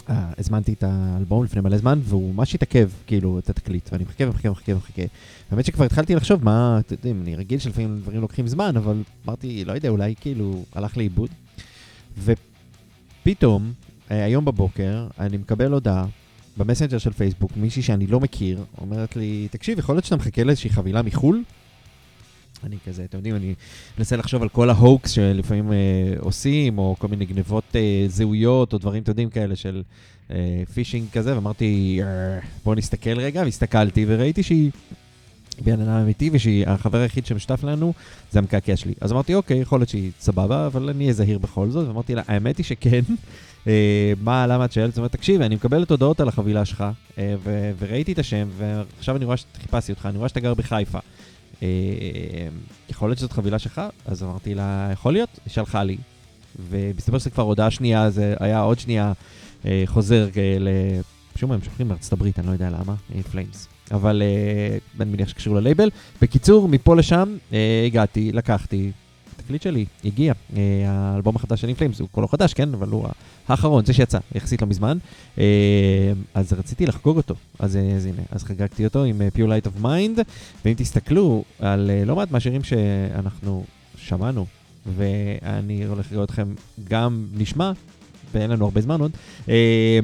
ה- 0.08 0.32
הזמנתי 0.38 0.72
את 0.72 0.84
האלבום 0.86 1.44
לפני 1.44 1.60
מלא 1.60 1.78
זמן, 1.78 2.00
והוא 2.04 2.34
ממש 2.34 2.54
התעכב, 2.54 2.90
כאילו, 3.06 3.38
את 3.38 3.50
התקליט, 3.50 3.88
ואני 3.92 4.04
מחכה 4.04 4.24
ומחכה 4.26 4.48
ומחכה 4.50 4.72
ומחכה. 4.72 5.02
האמת 5.50 5.64
שכבר 5.64 5.84
התחלתי 5.84 6.14
לחשוב 6.14 6.44
מה, 6.44 6.78
אתם 6.78 6.94
יודעים, 6.94 7.22
אני 7.22 7.36
רגיל 7.36 7.58
שלפעמים 7.58 8.00
דברים 8.00 8.20
לוקחים 8.20 8.46
זמן, 8.48 8.76
אבל 8.76 9.02
אמרתי, 9.26 9.64
לא 9.64 9.72
יודע, 9.72 9.88
אולי 9.88 10.14
כאילו 10.20 10.64
הלך 10.72 10.96
לאיבוד. 10.96 11.30
ופתאום, 12.18 12.49
אה, 13.26 14.24
היום 14.24 14.44
בבוקר, 14.44 15.06
אני 15.18 15.36
מקבל 15.36 15.72
הודעה 15.72 16.04
במסנג'ר 16.56 16.98
של 16.98 17.12
פייסבוק, 17.12 17.50
מישהי 17.56 17.82
שאני 17.82 18.06
לא 18.06 18.20
מכיר, 18.20 18.64
אומרת 18.80 19.16
לי, 19.16 19.48
תקשיב, 19.50 19.78
יכול 19.78 19.94
להיות 19.94 20.04
שאתה 20.04 20.16
מחכה 20.16 20.44
לאיזושהי 20.44 20.70
חבילה 20.70 21.02
מחו"ל? 21.02 21.42
אני 22.64 22.76
כזה, 22.86 23.04
אתם 23.04 23.16
יודעים, 23.16 23.36
אני 23.36 23.54
מנסה 23.98 24.16
לחשוב 24.16 24.42
על 24.42 24.48
כל 24.48 24.70
ההוקס 24.70 25.10
שלפעמים 25.10 25.72
אה, 25.72 25.76
עושים, 26.18 26.78
או 26.78 26.96
כל 26.98 27.08
מיני 27.08 27.24
גנבות 27.26 27.64
אה, 27.76 28.04
זהויות, 28.08 28.72
או 28.72 28.78
דברים, 28.78 29.02
אתם 29.02 29.10
יודעים, 29.10 29.30
כאלה 29.30 29.56
של 29.56 29.82
אה, 30.30 30.62
פישינג 30.74 31.08
כזה, 31.12 31.34
ואמרתי, 31.34 32.00
"אה, 32.02 32.38
בוא 32.64 32.74
נסתכל 32.74 33.20
רגע, 33.20 33.42
והסתכלתי, 33.44 34.04
וראיתי 34.08 34.42
שהיא 34.42 34.70
בן 35.62 35.80
אדם 35.80 35.90
אמיתי, 35.90 36.30
ושהיא 36.32 36.66
החבר 36.66 36.98
היחיד 36.98 37.26
שמשותף 37.26 37.64
לנו, 37.64 37.92
זה 38.30 38.38
המקעקע 38.38 38.76
שלי. 38.76 38.94
אז 39.00 39.12
אמרתי, 39.12 39.34
אוקיי, 39.34 39.58
יכול 39.58 39.80
להיות 39.80 39.88
שהיא 39.88 40.10
סבבה, 40.20 40.66
אבל 40.66 40.88
אני 40.88 41.04
אהיה 41.04 41.12
זהיר 41.12 41.38
בכל 41.38 41.70
זאת, 41.70 41.88
ואמרתי 41.88 42.14
לה, 42.14 42.22
האמת 42.28 42.58
היא 42.58 42.64
שכן. 42.64 43.00
אה, 43.66 44.12
מה, 44.20 44.46
למה 44.46 44.64
את 44.64 44.72
שואלת? 44.72 44.90
זאת 44.90 44.98
אומרת, 44.98 45.12
תקשיב, 45.12 45.42
אני 45.42 45.54
מקבלת 45.54 45.90
הודעות 45.90 46.20
על 46.20 46.28
החבילה 46.28 46.64
שלך, 46.64 46.84
אה, 47.18 47.34
וראיתי 47.78 48.12
את 48.12 48.18
השם, 48.18 48.48
ועכשיו 48.56 49.16
אני 49.16 49.24
רואה 49.24 49.36
שחיפשתי 49.36 49.92
אותך, 49.92 50.06
אני 50.06 50.18
רואה 50.18 50.28
שאתה 50.28 50.40
גר 50.40 50.54
בחיפה. 50.54 50.98
אה, 51.62 51.68
יכול 52.90 53.08
להיות 53.08 53.18
שזאת 53.18 53.32
חבילה 53.32 53.58
שלך? 53.58 53.80
אז 54.06 54.22
אמרתי 54.22 54.54
לה, 54.54 54.88
יכול 54.92 55.12
להיות, 55.12 55.28
היא 55.44 55.52
שלחה 55.52 55.82
לי. 55.82 55.96
ומסתבר 56.70 57.18
שזה 57.18 57.30
כבר 57.30 57.42
הודעה 57.42 57.70
שנייה, 57.70 58.10
זה 58.10 58.34
היה 58.40 58.60
עוד 58.60 58.78
שנייה 58.78 59.12
חוזר 59.86 60.28
ל... 60.60 60.68
משום 61.36 61.48
מה 61.48 61.54
הם 61.54 61.62
שולחים 61.62 61.88
מארצות 61.88 62.12
הברית, 62.12 62.38
אני 62.38 62.46
לא 62.46 62.52
יודע 62.52 62.70
למה, 62.70 62.94
Flames. 63.32 63.68
אבל 63.90 64.22
אה, 64.22 64.78
אני 65.00 65.10
מניח 65.10 65.28
שקשור 65.28 65.54
ללייבל. 65.54 65.88
בקיצור, 66.22 66.68
מפה 66.68 66.96
לשם 66.96 67.36
אה, 67.52 67.82
הגעתי, 67.86 68.32
לקחתי, 68.32 68.90
התקליט 69.50 69.62
שלי 69.62 69.84
הגיע. 70.04 70.32
אה, 70.56 70.60
האלבום 70.86 71.36
החדש 71.36 71.60
של 71.60 71.68
In 71.68 71.75
Flames, 71.75 72.00
הוא 72.00 72.08
כולו 72.12 72.28
חדש, 72.28 72.54
כן? 72.54 72.74
אבל 72.74 72.88
הוא 72.88 73.06
האחרון, 73.48 73.84
זה 73.84 73.92
שיצא, 73.92 74.18
יחסית 74.34 74.62
לא 74.62 74.68
מזמן. 74.68 74.98
אה, 75.38 76.12
אז 76.34 76.52
רציתי 76.52 76.86
לחגוג 76.86 77.16
אותו. 77.16 77.34
אז, 77.58 77.76
אה, 77.76 77.82
אז 77.96 78.06
הנה, 78.06 78.22
אז 78.30 78.44
חגגתי 78.44 78.84
אותו 78.84 79.04
עם 79.04 79.22
אה, 79.22 79.28
Pure 79.36 79.48
Light 79.48 79.66
of 79.66 79.84
Mind, 79.84 80.20
ואם 80.64 80.74
תסתכלו 80.76 81.44
על 81.58 81.90
אה, 81.90 82.04
לא 82.04 82.16
מעט 82.16 82.30
מהשירים 82.30 82.64
שאנחנו 82.64 83.64
שמענו, 83.96 84.46
ואני 84.96 85.84
הולך 85.84 86.12
לראות 86.12 86.30
אתכם 86.30 86.54
גם 86.88 87.26
נשמע, 87.34 87.72
ואין 88.34 88.50
לנו 88.50 88.64
הרבה 88.64 88.80
זמן 88.80 89.00
עוד, 89.00 89.10
אה, 89.48 89.98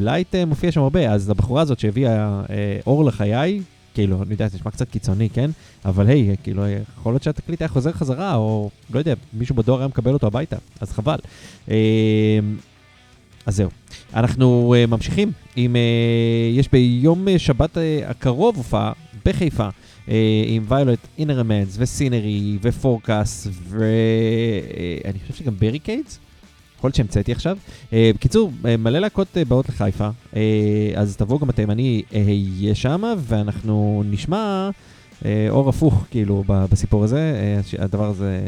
light 0.00 0.34
אה, 0.34 0.44
מופיע 0.44 0.72
שם 0.72 0.80
הרבה, 0.80 1.12
אז 1.12 1.30
הבחורה 1.30 1.62
הזאת 1.62 1.78
שהביאה 1.78 2.42
אה, 2.50 2.78
אור 2.86 3.04
לחיי, 3.04 3.62
כאילו, 3.94 4.22
אני 4.22 4.32
יודע, 4.32 4.48
זה 4.48 4.56
נשמע 4.56 4.70
קצת 4.70 4.90
קיצוני, 4.90 5.30
כן? 5.30 5.50
אבל 5.84 6.06
היי, 6.06 6.36
כאילו, 6.42 6.64
אה, 6.64 6.78
יכול 6.98 7.12
להיות 7.12 7.22
שהתקליט 7.22 7.62
היה 7.62 7.68
חוזר 7.68 7.92
חזרה, 7.92 8.34
או 8.34 8.70
לא 8.94 8.98
יודע, 8.98 9.14
מישהו 9.32 9.54
בדואר 9.54 9.78
היה 9.78 9.88
מקבל 9.88 10.12
אותו 10.12 10.26
הביתה, 10.26 10.56
אז 10.80 10.92
חבל. 10.92 11.18
אה, 11.70 12.38
אז 13.46 13.56
זהו. 13.56 13.70
אנחנו 14.14 14.74
אה, 14.74 14.90
ממשיכים 14.90 15.32
עם, 15.56 15.76
אה, 15.76 16.58
יש 16.58 16.68
ביום 16.72 17.28
אה, 17.28 17.38
שבת 17.38 17.76
אה, 17.76 17.80
הקרוב 18.06 18.56
הופעה 18.56 18.92
בחיפה 19.24 19.68
עם 20.46 20.64
ויולט 20.68 20.98
אינרמנס 21.18 21.76
ו 21.78 21.88
Sinnery 21.88 22.58
ופורקאס 22.62 23.48
ואני 23.68 25.18
חושב 25.20 25.34
שגם 25.34 25.56
בריקיידס. 25.56 26.18
יכול 26.78 26.88
להיות 26.88 26.94
שהמצאתי 26.94 27.32
עכשיו. 27.32 27.58
אה, 27.90 27.92
בקיצור, 28.14 28.52
אה, 28.62 28.66
מלא 28.78 28.98
להקות 28.98 29.28
אה, 29.36 29.48
באות 29.48 29.68
לחיפה, 29.68 30.08
אז 30.96 31.16
תבואו 31.16 31.38
גם 31.38 31.50
אתם, 31.50 31.70
אני 31.70 32.02
אהיה 32.12 32.74
שם 32.74 33.02
ואנחנו 33.18 34.02
נשמע 34.06 34.70
אור 35.50 35.68
הפוך 35.68 36.06
כאילו 36.10 36.44
בסיפור 36.46 37.04
הזה. 37.04 37.34
הדבר 37.78 38.04
הזה, 38.04 38.46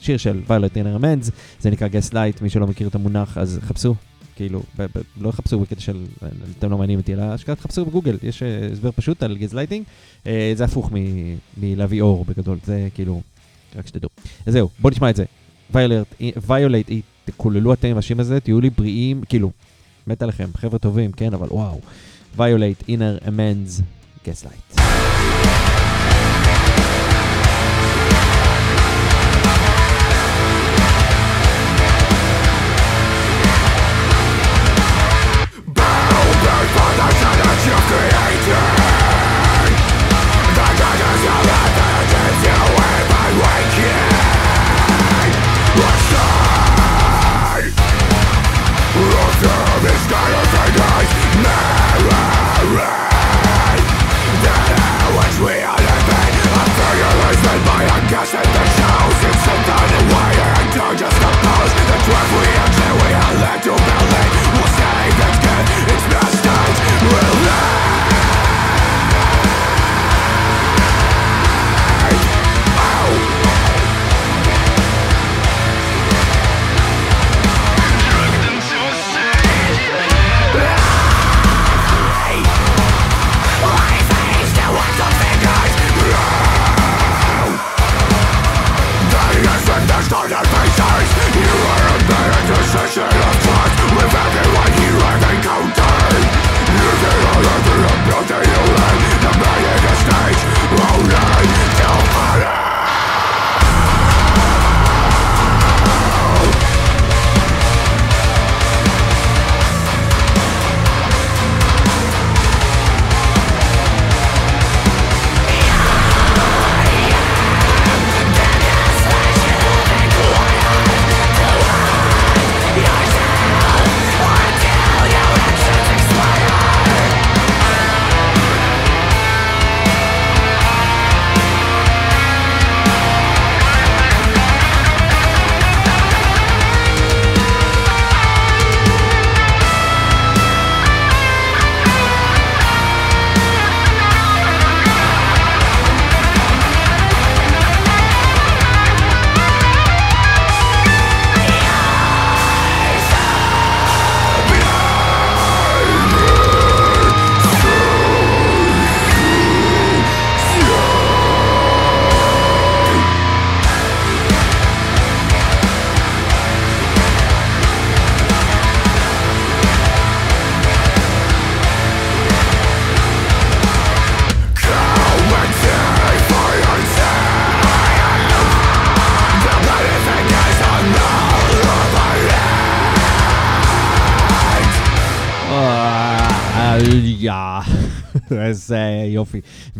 שיר 0.00 0.16
של 0.16 0.40
ויולט 0.48 0.76
אינרמנס, 0.76 1.30
זה 1.60 1.70
נקרא 1.70 1.88
Gaslight, 1.88 2.42
מי 2.42 2.50
שלא 2.50 2.66
מכיר 2.66 2.88
את 2.88 2.94
המונח 2.94 3.38
אז 3.38 3.58
חפשו. 3.62 3.94
כאילו, 4.36 4.62
לא 5.20 5.28
חפשו 5.28 5.60
בקטע 5.60 5.80
של, 5.80 6.04
אתם 6.58 6.70
לא 6.70 6.78
מעניינים 6.78 7.00
אותי, 7.00 7.14
אלא 7.14 7.34
אשכרה 7.34 7.54
תחפשו 7.54 7.84
בגוגל, 7.84 8.18
יש 8.22 8.42
אה, 8.42 8.68
הסבר 8.72 8.90
פשוט 8.90 9.22
על 9.22 9.36
גז 9.36 9.54
לייטינג, 9.54 9.84
אה, 10.26 10.52
זה 10.54 10.64
הפוך 10.64 10.90
מלהביא 11.56 12.02
אור 12.02 12.24
בגדול, 12.24 12.58
זה 12.64 12.88
כאילו, 12.94 13.22
רק 13.76 13.86
שתדעו. 13.86 14.10
אז 14.46 14.52
זהו, 14.52 14.68
בואו 14.78 14.92
נשמע 14.92 15.10
את 15.10 15.16
זה. 15.16 15.24
ויולייט, 16.46 16.90
תקוללו 17.24 17.72
אתם 17.72 17.88
עם 17.88 17.98
השם 17.98 18.20
הזה, 18.20 18.40
תהיו 18.40 18.60
לי 18.60 18.70
בריאים, 18.70 19.22
כאילו, 19.28 19.50
מת 20.06 20.22
עליכם, 20.22 20.48
חבר'ה 20.56 20.78
טובים, 20.78 21.12
כן, 21.12 21.34
אבל 21.34 21.48
וואו. 21.50 21.80
ויולייט, 22.36 22.88
אינר 22.88 23.18
אמנדס, 23.28 23.80
גז 24.26 24.44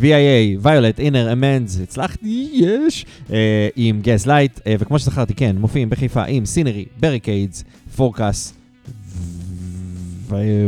VIA, 0.02 0.58
ויולט, 0.60 1.00
אינר, 1.00 1.32
אמנדס, 1.32 1.80
הצלחתי, 1.80 2.50
יש. 2.52 3.06
אה, 3.32 3.68
עם 3.76 4.00
גז 4.00 4.26
לייט, 4.26 4.60
אה, 4.66 4.74
וכמו 4.78 4.98
שזכרתי, 4.98 5.34
כן, 5.34 5.56
מופיעים 5.58 5.90
בחיפה 5.90 6.24
עם 6.24 6.46
סינרי, 6.46 6.84
בריקיידס, 7.00 7.64
פורקאס, 7.96 8.54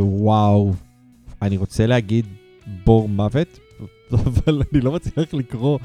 וואו, 0.00 0.72
אני 1.42 1.56
רוצה 1.56 1.86
להגיד 1.86 2.26
בור 2.84 3.08
מוות, 3.08 3.58
אבל 4.12 4.62
אני 4.72 4.80
לא 4.80 4.92
מצליח 4.92 5.34
לקרוא 5.34 5.78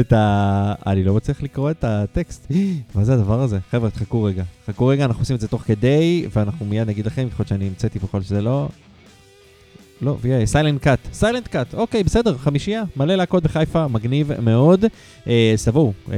את 0.00 0.12
ה... 0.12 0.74
אני 0.86 1.04
לא 1.04 1.14
מצליח 1.14 1.42
לקרוא 1.42 1.70
את 1.70 1.84
הטקסט. 1.84 2.52
מה 2.94 3.04
זה 3.04 3.14
הדבר 3.14 3.40
הזה? 3.40 3.58
חבר'ה, 3.70 3.90
תחכו 3.90 4.22
רגע. 4.22 4.44
חכו 4.66 4.86
רגע, 4.86 5.04
אנחנו 5.04 5.22
עושים 5.22 5.36
את 5.36 5.40
זה 5.40 5.48
תוך 5.48 5.62
כדי, 5.62 6.26
ואנחנו 6.32 6.66
מיד 6.66 6.88
נגיד 6.88 7.06
לכם, 7.06 7.26
יכול 7.26 7.36
להיות 7.38 7.48
שאני 7.48 7.66
המצאתי 7.66 7.98
בכל 7.98 8.22
שזה 8.22 8.42
לא. 8.42 8.68
לא, 10.02 10.16
VIA, 10.22 10.46
סיילנט 10.46 10.82
קאט, 10.82 10.98
סיילנט 11.12 11.48
קאט, 11.48 11.74
אוקיי, 11.74 12.02
בסדר, 12.02 12.38
חמישייה, 12.38 12.82
מלא 12.96 13.14
להקות 13.14 13.42
בחיפה, 13.42 13.88
מגניב 13.88 14.40
מאוד. 14.40 14.84
אה, 15.26 15.52
סבו, 15.56 15.92
אה, 16.12 16.16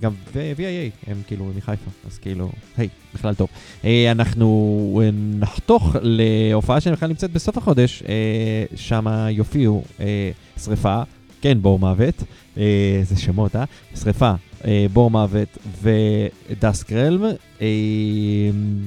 גם 0.00 0.12
ו-VIA, 0.32 1.10
הם 1.10 1.22
כאילו 1.26 1.50
מחיפה, 1.56 1.90
אז 2.06 2.18
כאילו, 2.18 2.50
היי, 2.76 2.88
בכלל 3.14 3.34
טוב. 3.34 3.48
אה, 3.84 4.10
אנחנו 4.10 5.00
אה, 5.04 5.10
נחתוך 5.12 5.96
להופעה 6.02 6.80
שבכלל 6.80 7.08
נמצאת 7.08 7.32
בסוף 7.32 7.58
החודש, 7.58 8.02
אה, 8.08 8.76
שם 8.76 9.06
יופיעו 9.30 9.82
אה, 10.00 10.30
שריפה, 10.64 11.02
כן, 11.40 11.58
בור 11.62 11.78
מוות, 11.78 12.22
אה, 12.58 13.00
זה 13.02 13.20
שמות, 13.20 13.56
אה? 13.56 13.64
שריפה, 14.02 14.32
אה, 14.64 14.86
בור 14.92 15.10
מוות 15.10 15.58
ודסק 15.82 16.92
רלם, 16.92 17.24
אה, 17.60 17.66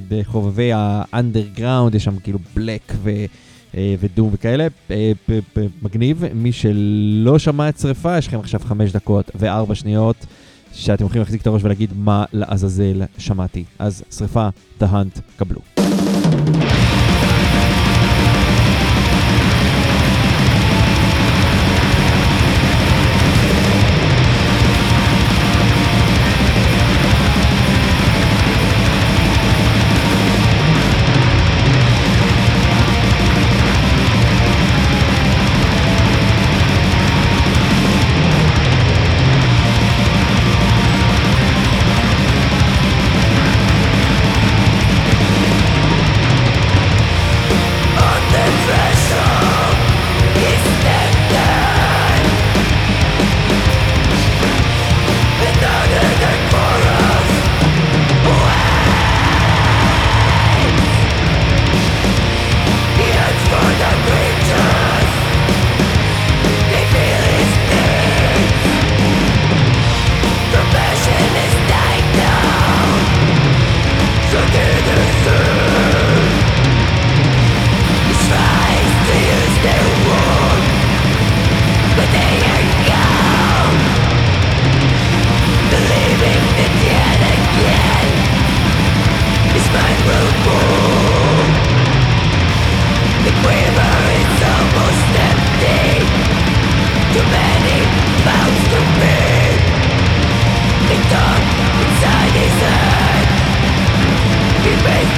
בחובבי 0.10 0.72
האנדרגראונד, 0.74 1.96
יש 1.96 2.04
שם 2.04 2.20
כאילו 2.20 2.40
בלק 2.56 2.94
ו... 3.04 3.12
אה, 3.78 3.96
ודום 4.00 4.30
וכאלה, 4.34 4.68
אה, 4.92 5.12
מגניב. 5.82 6.24
מי 6.34 6.52
שלא 6.52 7.40
שמע 7.40 7.70
את 7.70 7.80
שריפה, 7.80 8.18
יש 8.18 8.28
לכם 8.28 8.40
עכשיו 8.40 8.60
חמש 8.60 8.92
דקות 8.92 9.32
וארבע 9.36 9.76
שניות 9.76 10.26
שאתם 10.74 11.06
יכולים 11.06 11.22
להחזיק 11.22 11.42
את 11.42 11.48
הראש 11.48 11.64
ולהגיד 11.64 11.90
מה 11.96 12.26
לעזאזל 12.34 13.02
שמעתי. 13.18 13.64
אז 13.80 14.04
שריפה, 14.12 14.50
The 14.82 14.86
קבלו. 15.38 15.60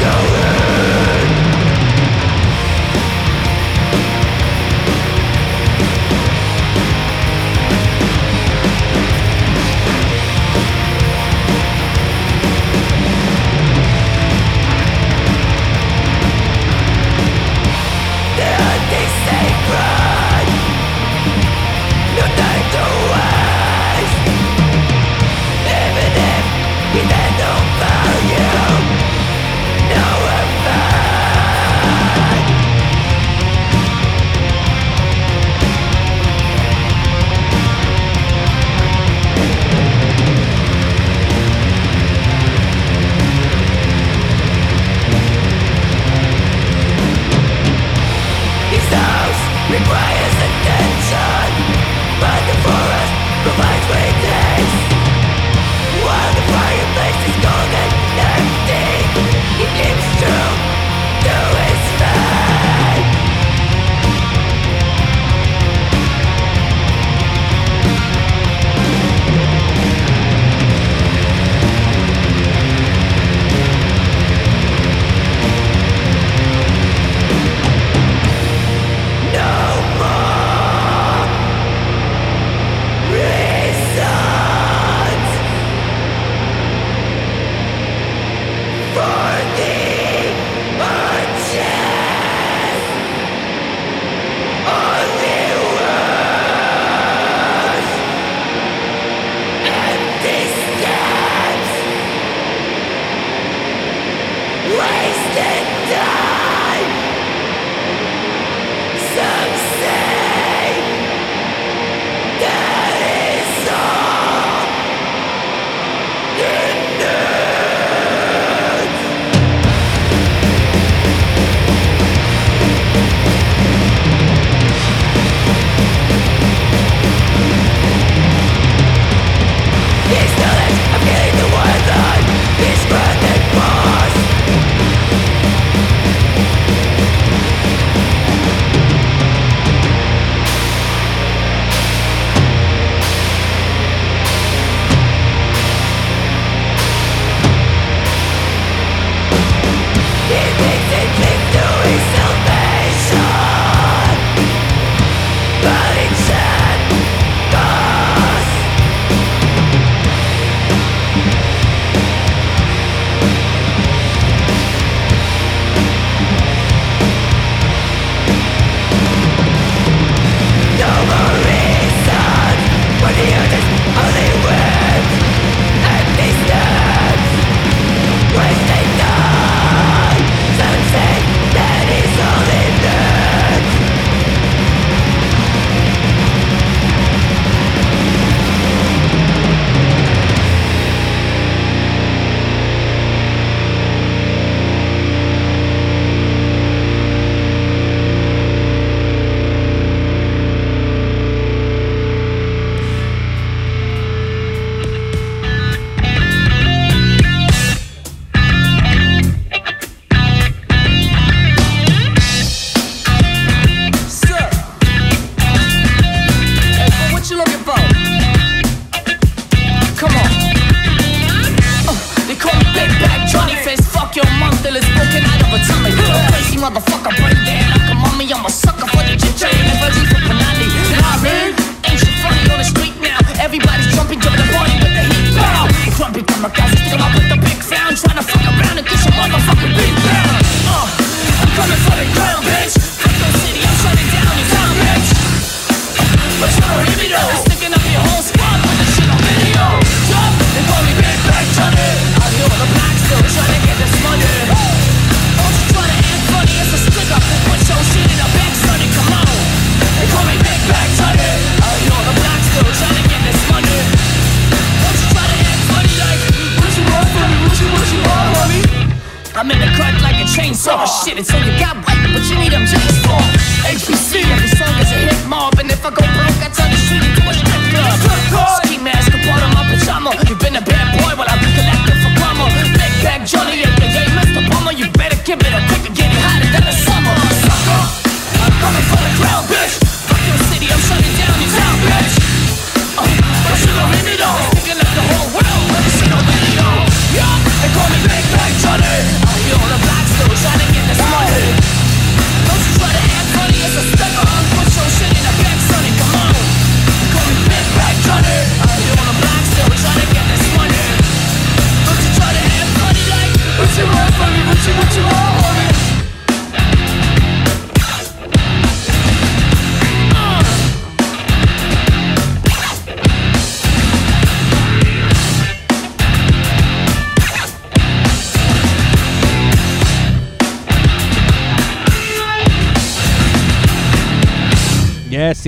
go 0.03 0.32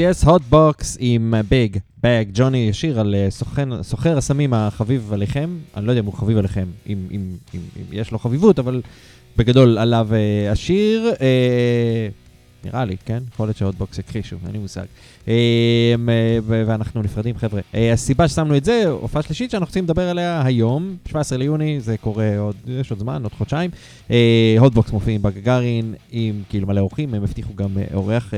Yes, 0.09 0.23
Hotbox 0.23 0.97
עם 0.99 1.33
Big 1.49 1.77
Bag, 2.03 2.25
Johnny, 2.33 2.73
שיר 2.73 2.99
על 2.99 3.15
סוכן- 3.29 3.83
סוחר 3.83 4.17
הסמים 4.17 4.53
החביב 4.53 5.13
עליכם. 5.13 5.49
אני 5.77 5.85
לא 5.85 5.91
יודע 5.91 6.01
אם 6.01 6.05
הוא 6.05 6.13
חביב 6.13 6.37
עליכם, 6.37 6.65
אם, 6.89 6.97
אם, 7.11 7.21
אם, 7.55 7.59
אם 7.77 7.83
יש 7.91 8.11
לו 8.11 8.19
חביבות, 8.19 8.59
אבל 8.59 8.81
בגדול 9.37 9.77
עליו 9.77 10.07
אה, 10.13 10.51
השיר. 10.51 11.13
אה, 11.21 12.07
נראה 12.65 12.85
לי, 12.85 12.95
כן? 13.05 13.23
יכול 13.33 13.47
להיות 13.47 13.57
ש 13.57 13.68
Hotbox 13.68 13.99
הכחישו, 13.99 14.35
אין 14.45 14.51
לי 14.51 14.59
מושג. 14.59 14.85
אה, 15.27 15.33
ו- 16.45 16.63
ואנחנו 16.65 17.01
נפרדים, 17.01 17.37
חבר'ה. 17.37 17.61
אה, 17.75 17.93
הסיבה 17.93 18.27
ששמנו 18.27 18.57
את 18.57 18.65
זה, 18.65 18.83
הופעה 18.87 19.21
שלישית 19.21 19.51
שאנחנו 19.51 19.65
רוצים 19.69 19.83
לדבר 19.83 20.09
עליה 20.09 20.41
היום, 20.45 20.95
17 21.07 21.37
ליוני, 21.37 21.79
זה 21.79 21.97
קורה 21.97 22.37
עוד, 22.37 22.55
יש 22.67 22.91
עוד 22.91 22.99
זמן, 22.99 23.23
עוד 23.23 23.33
חודשיים. 23.33 23.71
Hotbox 24.59 24.91
מופיעים 24.91 25.21
בגגארין 25.21 25.93
עם 26.11 26.41
כאילו 26.49 26.67
מלא 26.67 26.79
אורחים, 26.81 27.13
הם 27.13 27.23
הבטיחו 27.23 27.53
גם 27.55 27.69
אורח. 27.93 28.33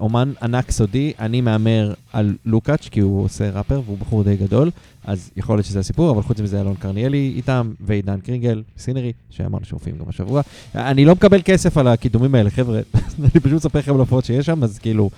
אומן 0.00 0.32
ענק 0.42 0.70
סודי, 0.70 1.12
אני 1.18 1.40
מהמר 1.40 1.92
על 2.12 2.36
לוקאץ', 2.44 2.88
כי 2.90 3.00
הוא 3.00 3.24
עושה 3.24 3.50
ראפר 3.50 3.80
והוא 3.86 3.98
בחור 3.98 4.24
די 4.24 4.36
גדול, 4.36 4.70
אז 5.04 5.30
יכול 5.36 5.56
להיות 5.56 5.66
שזה 5.66 5.78
הסיפור, 5.78 6.10
אבל 6.10 6.22
חוץ 6.22 6.40
מזה 6.40 6.60
אלון 6.60 6.74
קרניאלי 6.74 7.32
איתם, 7.36 7.72
ועידן 7.80 8.20
קרינגל, 8.20 8.62
סינרי, 8.78 9.12
שאמרנו 9.30 9.64
שמופיעים 9.64 9.98
גם 9.98 10.04
השבוע. 10.08 10.42
אני 10.74 11.04
לא 11.04 11.14
מקבל 11.14 11.40
כסף 11.44 11.76
על 11.76 11.88
הקידומים 11.88 12.34
האלה, 12.34 12.50
חבר'ה, 12.50 12.80
אני 13.20 13.30
פשוט 13.30 13.52
מספר 13.52 13.78
לכם 13.78 13.92
על 13.92 13.96
ההופעות 13.96 14.24
שיש 14.24 14.46
שם, 14.46 14.64
אז 14.64 14.78
כאילו, 14.78 15.10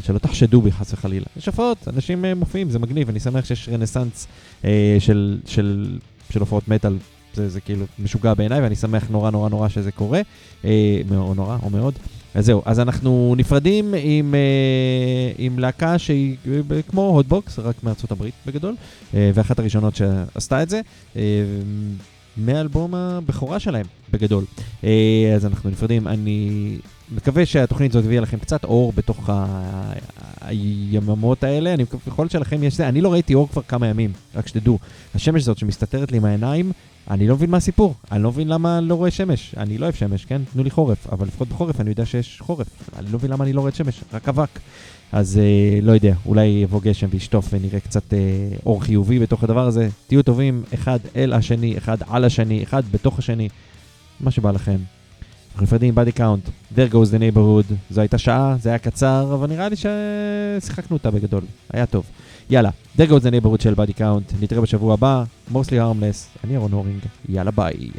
שלא 0.00 0.18
תחשדו 0.18 0.62
בי 0.62 0.72
חס 0.72 0.92
וחלילה. 0.92 1.26
יש 1.36 1.46
הופעות, 1.46 1.88
אנשים 1.88 2.24
אה, 2.24 2.34
מופיעים, 2.34 2.70
זה 2.70 2.78
מגניב, 2.78 3.08
אני 3.08 3.20
שמח 3.20 3.44
שיש 3.44 3.68
רנסאנס 3.68 4.26
אה, 4.64 4.96
של, 4.98 5.38
של, 5.46 5.98
של 6.30 6.40
הופעות 6.40 6.68
מטאל. 6.68 6.96
זה, 7.34 7.48
זה 7.48 7.60
כאילו 7.60 7.84
משוגע 7.98 8.34
בעיניי, 8.34 8.60
ואני 8.60 8.76
שמח 8.76 9.04
נורא 9.10 9.30
נורא 9.30 9.48
נורא 9.48 9.68
שזה 9.68 9.92
קורה, 9.92 10.20
אה, 10.64 11.00
או 11.10 11.34
נורא 11.34 11.56
או 11.62 11.70
מאוד. 11.70 11.94
אז 12.36 12.46
זהו, 12.46 12.62
אז 12.64 12.80
אנחנו 12.80 13.34
נפרדים 13.36 13.94
עם, 13.98 14.34
אה, 14.34 15.32
עם 15.38 15.58
להקה 15.58 15.98
שהיא 15.98 16.36
אה, 16.70 16.82
כמו 16.82 17.02
הוטבוקס, 17.08 17.58
רק 17.58 17.74
מארצות 17.82 18.10
הברית 18.10 18.34
בגדול, 18.46 18.74
אה, 19.14 19.30
ואחת 19.34 19.58
הראשונות 19.58 19.96
שעשתה 19.96 20.62
את 20.62 20.68
זה, 20.68 20.80
מאלבום 22.36 22.94
הבכורה 22.94 23.60
שלהם 23.60 23.86
בגדול. 24.10 24.44
אז 25.36 25.46
אנחנו 25.46 25.70
נפרדים, 25.70 26.08
אני 26.08 26.78
מקווה 27.10 27.46
שהתוכנית 27.46 27.90
הזאת 27.90 28.04
הביאה 28.04 28.20
לכם 28.20 28.38
קצת 28.38 28.64
אור 28.64 28.92
בתוך 28.92 29.30
היממות 30.40 31.44
האלה, 31.44 31.74
אני 31.74 31.82
מקווה, 31.82 32.02
יכול 32.06 32.22
להיות 32.22 32.32
שלכם 32.32 32.62
יש 32.62 32.76
זה, 32.76 32.88
אני 32.88 33.00
לא 33.00 33.12
ראיתי 33.12 33.34
אור 33.34 33.48
כבר 33.48 33.62
כמה 33.62 33.86
ימים, 33.86 34.12
רק 34.34 34.46
שתדעו, 34.46 34.78
השמש 35.14 35.42
הזאת 35.42 35.58
שמסתתרת 35.58 36.12
לי 36.12 36.16
עם 36.16 36.24
העיניים, 36.24 36.72
אני 37.10 37.28
לא 37.28 37.34
מבין 37.34 37.50
מה 37.50 37.56
הסיפור, 37.56 37.94
אני 38.12 38.22
לא 38.22 38.30
מבין 38.30 38.48
למה 38.48 38.78
אני 38.78 38.88
לא 38.88 38.94
רואה 38.94 39.10
שמש, 39.10 39.54
אני 39.56 39.78
לא 39.78 39.84
אוהב 39.84 39.94
שמש, 39.94 40.24
כן? 40.24 40.42
תנו 40.52 40.64
לי 40.64 40.70
חורף, 40.70 41.06
אבל 41.12 41.26
לפחות 41.26 41.48
בחורף 41.48 41.80
אני 41.80 41.90
יודע 41.90 42.06
שיש 42.06 42.40
חורף, 42.40 42.66
אני 42.98 43.12
לא 43.12 43.18
מבין 43.18 43.30
למה 43.30 43.44
אני 43.44 43.52
לא 43.52 43.60
רואה 43.60 43.72
שמש, 43.72 44.00
רק 44.12 44.28
אבק. 44.28 44.58
אז 45.12 45.38
אה, 45.38 45.80
לא 45.82 45.92
יודע, 45.92 46.14
אולי 46.26 46.44
יבוא 46.44 46.80
גשם 46.80 47.06
וישטוף 47.10 47.48
ונראה 47.52 47.80
קצת 47.80 48.14
אה, 48.14 48.18
אור 48.66 48.82
חיובי 48.82 49.18
בתוך 49.18 49.44
הדבר 49.44 49.66
הזה. 49.66 49.88
תהיו 50.06 50.22
טובים, 50.22 50.62
אחד 50.74 50.98
אל 51.16 51.32
השני, 51.32 51.78
אחד 51.78 51.96
על 52.08 52.24
השני, 52.24 52.62
אחד 52.62 52.82
בתוך 52.90 53.18
השני, 53.18 53.48
מה 54.20 54.30
שבא 54.30 54.50
לכם. 54.50 54.76
אנחנו 55.56 55.64
נפרדים 55.64 55.94
Body 55.94 56.12
Count, 56.12 56.48
there 56.74 56.92
goes 56.92 57.10
the 57.12 57.18
neighborhood, 57.18 57.74
זו 57.90 58.00
הייתה 58.00 58.18
שעה, 58.18 58.56
זה 58.60 58.68
היה 58.68 58.78
קצר, 58.78 59.34
אבל 59.34 59.48
נראה 59.48 59.68
לי 59.68 59.76
ששיחקנו 59.76 60.96
אותה 60.96 61.10
בגדול, 61.10 61.42
היה 61.72 61.86
טוב. 61.86 62.04
יאללה, 62.50 62.70
there 62.98 63.10
goes 63.10 63.22
the 63.22 63.44
neighborhood 63.44 63.62
של 63.62 63.74
Body 63.74 63.92
Count, 63.92 64.32
נתראה 64.40 64.60
בשבוע 64.62 64.94
הבא, 64.94 65.24
mostly 65.52 65.70
harmless, 65.70 66.44
אני 66.44 66.54
אהרון 66.54 66.72
הורינג, 66.72 67.00
יאללה 67.28 67.50
ביי. 67.50 67.90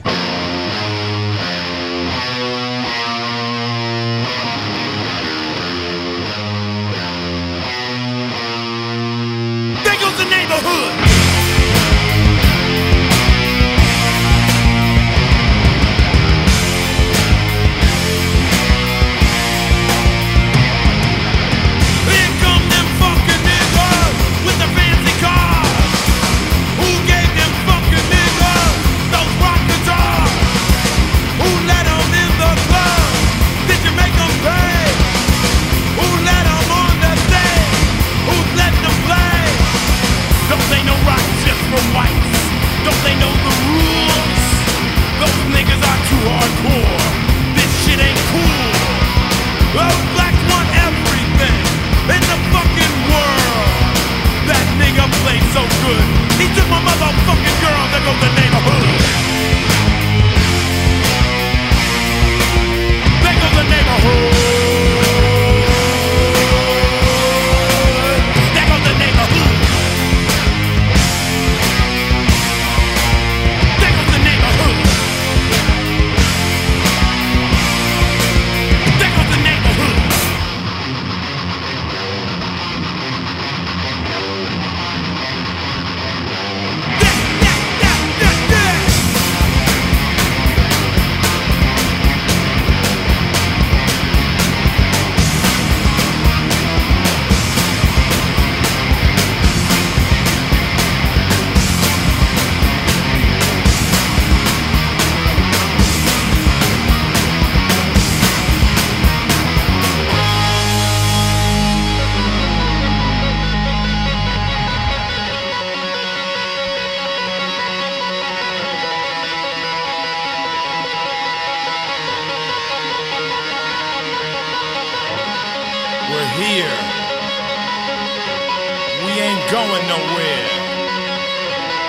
going 129.51 129.87
nowhere. 129.87 130.47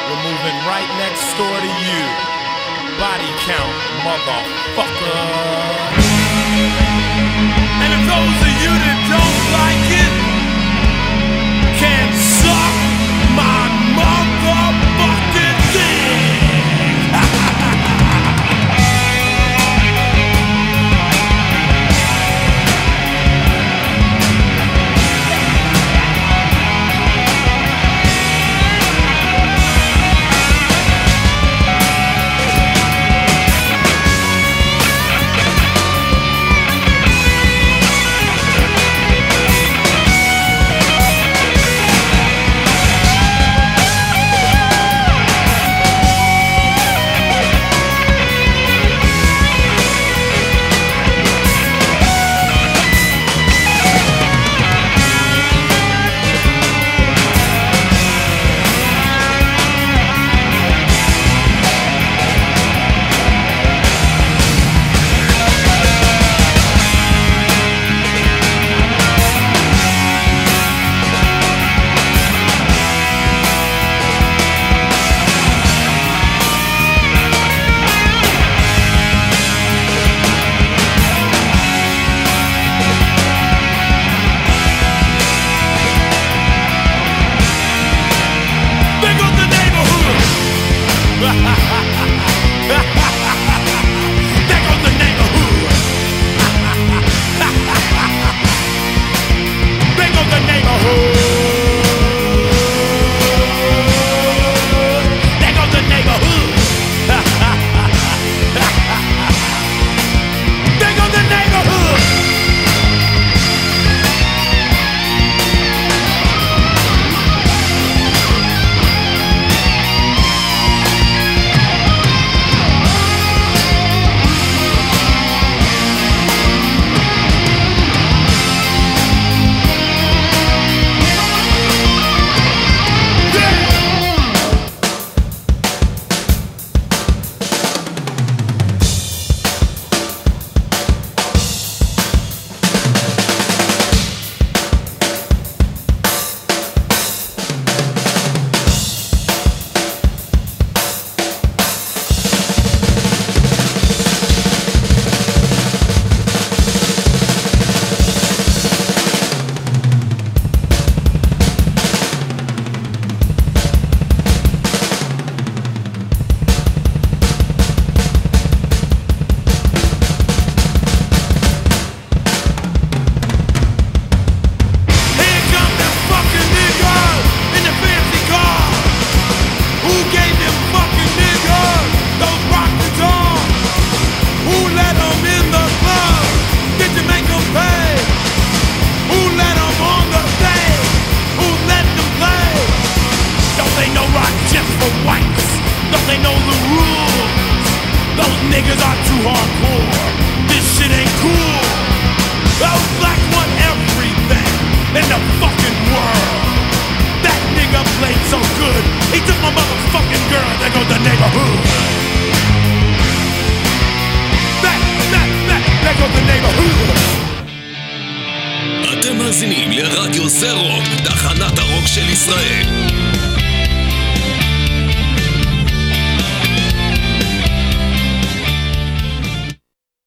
We're 0.06 0.22
moving 0.22 0.58
right 0.62 0.86
next 1.02 1.26
door 1.34 1.58
to 1.58 1.72
you. 1.82 2.02
Body 3.02 3.30
count, 3.42 3.74
motherfucker. 4.06 5.18
And 7.82 7.90
if 7.96 8.02
those 8.06 8.38
of 8.46 8.54
you 8.62 8.70
that 8.70 8.98
don't. 9.10 9.27